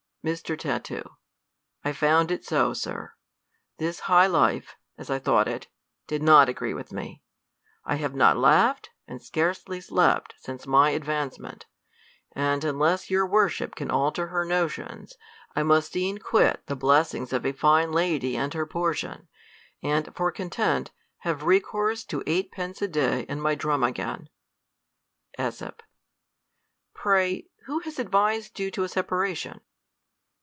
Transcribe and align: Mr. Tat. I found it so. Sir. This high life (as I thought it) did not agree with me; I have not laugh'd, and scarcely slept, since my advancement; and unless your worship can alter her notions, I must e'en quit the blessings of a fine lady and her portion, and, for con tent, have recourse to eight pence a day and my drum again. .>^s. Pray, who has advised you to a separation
Mr. 0.23 0.55
Tat. 0.55 0.87
I 1.83 1.91
found 1.91 2.29
it 2.29 2.45
so. 2.45 2.73
Sir. 2.75 3.13
This 3.79 4.01
high 4.01 4.27
life 4.27 4.75
(as 4.95 5.09
I 5.09 5.17
thought 5.17 5.47
it) 5.47 5.65
did 6.05 6.21
not 6.21 6.47
agree 6.47 6.75
with 6.75 6.91
me; 6.93 7.23
I 7.85 7.95
have 7.95 8.13
not 8.13 8.37
laugh'd, 8.37 8.89
and 9.07 9.19
scarcely 9.19 9.81
slept, 9.81 10.35
since 10.37 10.67
my 10.67 10.91
advancement; 10.91 11.65
and 12.33 12.63
unless 12.63 13.09
your 13.09 13.25
worship 13.25 13.73
can 13.73 13.89
alter 13.89 14.27
her 14.27 14.45
notions, 14.45 15.15
I 15.55 15.63
must 15.63 15.95
e'en 15.95 16.19
quit 16.19 16.67
the 16.67 16.75
blessings 16.75 17.33
of 17.33 17.43
a 17.43 17.51
fine 17.51 17.91
lady 17.91 18.37
and 18.37 18.53
her 18.53 18.67
portion, 18.67 19.27
and, 19.81 20.15
for 20.15 20.31
con 20.31 20.51
tent, 20.51 20.91
have 21.21 21.41
recourse 21.45 22.03
to 22.03 22.21
eight 22.27 22.51
pence 22.51 22.79
a 22.83 22.87
day 22.87 23.25
and 23.27 23.41
my 23.41 23.55
drum 23.55 23.83
again. 23.83 24.29
.>^s. 25.39 25.79
Pray, 26.93 27.47
who 27.65 27.79
has 27.79 27.97
advised 27.97 28.59
you 28.59 28.69
to 28.69 28.83
a 28.83 28.87
separation 28.87 29.61